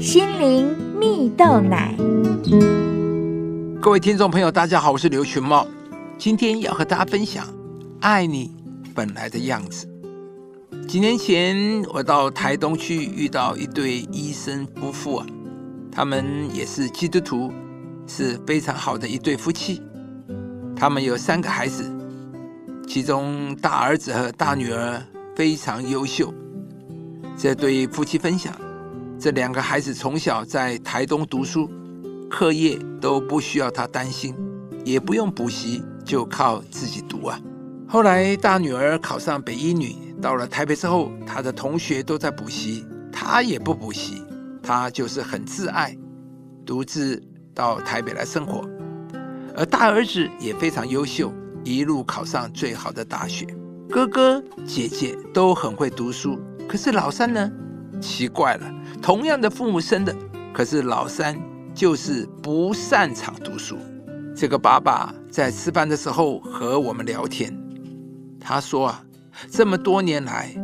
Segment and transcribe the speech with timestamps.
[0.00, 1.94] 心灵蜜豆奶。
[3.82, 5.68] 各位听众朋友，大家好，我是刘群茂，
[6.16, 7.44] 今天要和大家分享
[8.00, 8.50] 《爱你
[8.94, 9.86] 本来的样子》。
[10.86, 15.26] 几年前，我到台东去，遇到一对医生夫妇啊，
[15.92, 17.52] 他们也是基督徒，
[18.06, 19.82] 是非常好的一对夫妻。
[20.74, 21.84] 他们有三个孩子，
[22.88, 25.02] 其中大儿子和大女儿
[25.36, 26.32] 非常优秀。
[27.36, 28.54] 这对夫妻分享，
[29.20, 31.70] 这两个孩子从小在台东读书，
[32.30, 34.34] 课业都不需要他担心，
[34.82, 37.38] 也不用补习，就靠自己读啊。
[37.86, 44.24] 后来大女儿考上北一女，到了台北之后，她的同学都在补习，她也不补习，
[44.62, 45.94] 她就是很自爱，
[46.64, 47.22] 独自
[47.54, 48.66] 到台北来生活。
[49.54, 51.30] 而大儿子也非常优秀，
[51.62, 53.46] 一路考上最好的大学。
[53.90, 57.52] 哥哥姐姐都很会读书，可是老三呢？
[58.00, 60.14] 奇怪了，同样的父母生的，
[60.52, 61.38] 可是老三
[61.74, 63.76] 就是不擅长读书。
[64.34, 67.54] 这个爸爸在吃饭的时候和我们聊天，
[68.40, 69.04] 他说啊，
[69.50, 70.54] 这么多年来，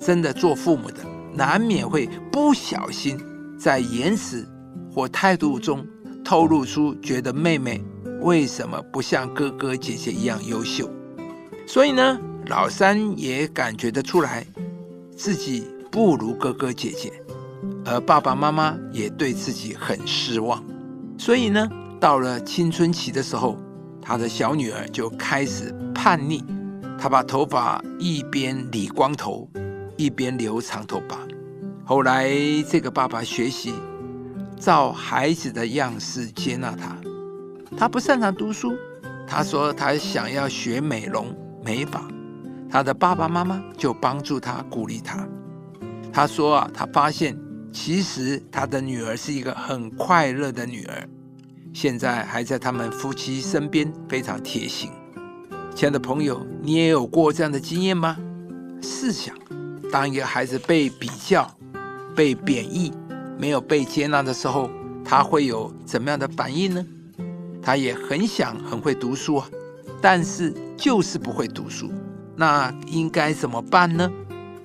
[0.00, 0.98] 真的做父母的
[1.34, 3.20] 难免会不小心
[3.58, 4.48] 在言辞
[4.92, 5.86] 或态度中
[6.24, 7.82] 透露出觉得妹妹。
[8.22, 10.90] 为什么不像哥哥姐姐一样优秀？
[11.66, 14.46] 所以呢，老三也感觉得出来，
[15.16, 17.12] 自己不如哥哥姐姐，
[17.84, 20.62] 而爸爸妈妈也对自己很失望。
[21.18, 23.58] 所以呢，到了青春期的时候，
[24.00, 26.44] 他的小女儿就开始叛逆，
[26.98, 29.50] 她把头发一边理光头，
[29.96, 31.18] 一边留长头发。
[31.84, 32.30] 后来，
[32.68, 33.74] 这个爸爸学习
[34.58, 36.96] 照孩子的样式接纳他。
[37.76, 38.72] 他不擅长读书，
[39.26, 42.06] 他说他想要学美容美发，
[42.70, 45.26] 他的爸爸妈妈就帮助他鼓励他。
[46.12, 47.36] 他说啊，他发现
[47.72, 51.08] 其实他的女儿是一个很快乐的女儿，
[51.72, 54.90] 现在还在他们夫妻身边，非常贴心。
[55.74, 58.16] 亲爱的朋友，你也有过这样的经验吗？
[58.82, 59.34] 试想，
[59.92, 61.48] 当一个孩子被比较、
[62.14, 62.92] 被贬义、
[63.38, 64.68] 没有被接纳的时候，
[65.04, 66.84] 他会有怎么样的反应呢？
[67.62, 69.48] 他也很想很会读书啊，
[70.00, 71.92] 但是就是不会读书，
[72.34, 74.10] 那应该怎么办呢？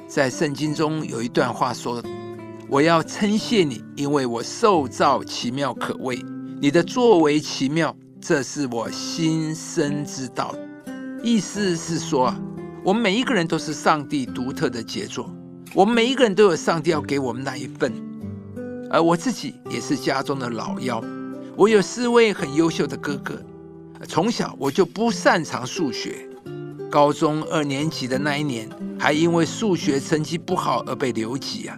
[0.08, 2.02] 在圣经中有一段话说
[2.70, 6.24] ：“我要称谢你，因为我受造奇妙可畏，
[6.62, 10.56] 你的作为奇妙，这是我心生之道。”
[11.24, 12.34] 意思是说，
[12.84, 15.28] 我们每一个人都是上帝独特的杰作，
[15.74, 17.92] 我们每一个人都有上帝要给我们那一份，
[18.92, 21.04] 而我自己也是家中的老幺。
[21.58, 23.42] 我有四位很优秀的哥哥，
[24.08, 26.30] 从小我就不擅长数学，
[26.96, 31.76] 高中二年级的那一年，还因为数学成绩不好而被留级啊。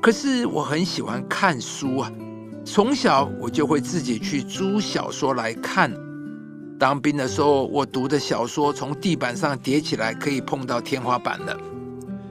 [0.00, 2.10] 可是我很喜欢看书啊，
[2.64, 5.92] 从小我就会自己去租小说来看。
[6.78, 11.54] 当兵的时候，我读的小说从地板上叠起来可以碰到天花板的，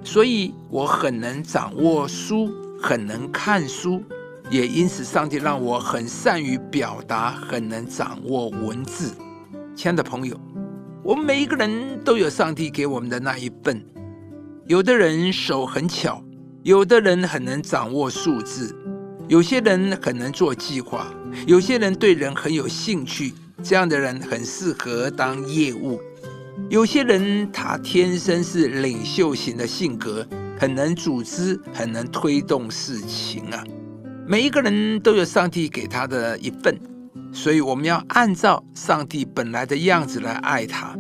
[0.04, 2.50] 所以我很能掌握书，
[2.82, 4.02] 很能看书。
[4.50, 9.14] 也因此，上帝让我很善于表达，很能掌握文字。
[9.76, 10.36] 亲爱的朋友，
[11.06, 13.80] 我们每一个人都有上帝给我们的那一份。
[14.66, 16.20] 有的人手很巧，
[16.64, 18.76] 有的人很能掌握数字，
[19.28, 21.14] 有些人很能做计划，
[21.46, 26.02] 有些人对人很有兴趣，这样的人很适合当业务。
[26.72, 30.28] 有些人他天生是领袖型的性格，
[30.60, 33.64] 很能组织，很能推动事情啊。
[34.26, 36.76] 每一个人都有上帝给他的一份，
[37.36, 40.98] 所以我们要按照上帝本来的样子来爱他。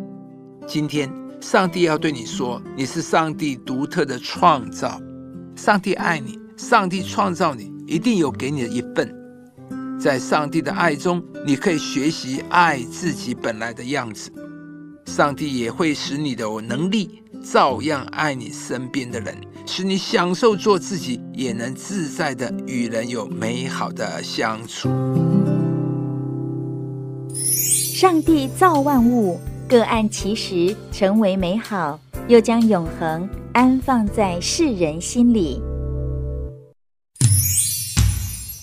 [0.68, 1.09] 今天，
[1.40, 5.01] 上帝要对你说，你是上帝独特的创造，
[5.56, 9.09] 上帝爱你，上帝创造你，一定有给你的一份。
[9.97, 14.29] 在上帝的爱中，你可以学习爱自己本来的样子，
[15.06, 19.38] 上帝也会使你的能力照样爱你身边的人。
[19.66, 24.90] 使你享受做自己，也能自在的与人有美好的相处。
[27.97, 29.40] 上帝造万物，
[29.70, 31.97] 各按其时成为美好，
[32.28, 35.62] 又将永恒安放在世人心里。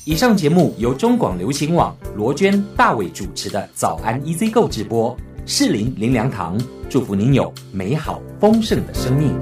[0.04, 9.34] 以上节目由中广流行网罗娟、大伟主持的《早安 EZ 购》直播，适林林良堂祝福您有美好丰盛的生命。